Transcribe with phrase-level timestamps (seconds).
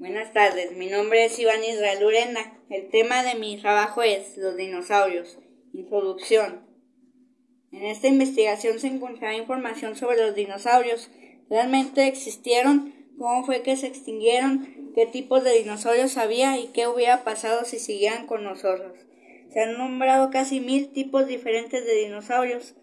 [0.00, 2.58] Buenas tardes, mi nombre es Iván Israel Urena.
[2.70, 5.38] El tema de mi trabajo es los dinosaurios.
[5.74, 6.66] Introducción.
[7.70, 11.10] En esta investigación se encontrará información sobre los dinosaurios.
[11.50, 12.94] ¿Realmente existieron?
[13.18, 14.90] ¿Cómo fue que se extinguieron?
[14.94, 16.58] ¿Qué tipos de dinosaurios había?
[16.58, 18.96] ¿Y qué hubiera pasado si siguieran con nosotros?
[19.52, 22.74] Se han nombrado casi mil tipos diferentes de dinosaurios,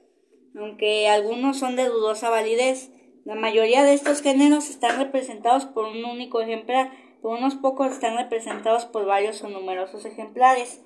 [0.56, 2.92] aunque algunos son de dudosa validez.
[3.26, 6.92] La mayoría de estos géneros están representados por un único ejemplar,
[7.30, 10.82] unos pocos están representados por varios o numerosos ejemplares.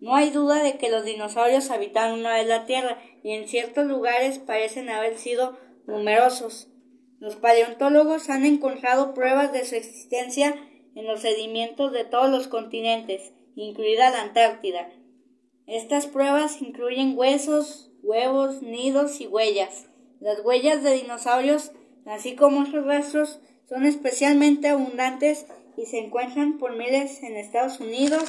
[0.00, 3.86] No hay duda de que los dinosaurios habitaron una vez la Tierra y en ciertos
[3.86, 6.68] lugares parecen haber sido numerosos.
[7.18, 10.54] Los paleontólogos han encontrado pruebas de su existencia
[10.94, 14.90] en los sedimentos de todos los continentes, incluida la Antártida.
[15.66, 19.88] Estas pruebas incluyen huesos, huevos, nidos y huellas.
[20.20, 21.72] Las huellas de dinosaurios,
[22.04, 28.24] así como otros rastros, son especialmente abundantes y se encuentran por miles en Estados Unidos,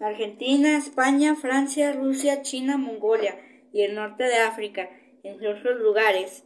[0.00, 3.38] Argentina, España, Francia, Rusia, China, Mongolia
[3.72, 4.90] y el norte de África,
[5.22, 6.44] entre otros lugares.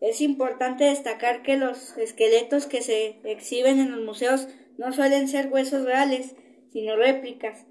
[0.00, 5.48] Es importante destacar que los esqueletos que se exhiben en los museos no suelen ser
[5.48, 6.34] huesos reales,
[6.72, 7.66] sino réplicas.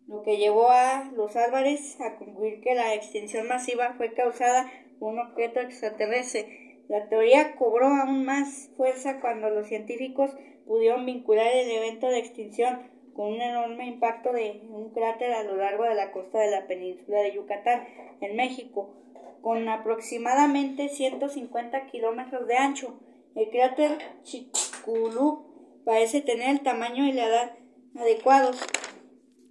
[0.07, 5.13] lo que llevó a los Álvarez a concluir que la extinción masiva fue causada por
[5.13, 6.83] un objeto extraterrestre.
[6.87, 10.31] La teoría cobró aún más fuerza cuando los científicos
[10.65, 15.57] pudieron vincular el evento de extinción con un enorme impacto de un cráter a lo
[15.57, 17.87] largo de la costa de la península de Yucatán,
[18.21, 18.93] en México,
[19.41, 22.99] con aproximadamente 150 kilómetros de ancho.
[23.33, 27.57] El cráter Chicxulub parece tener el tamaño y la edad
[27.95, 28.63] adecuados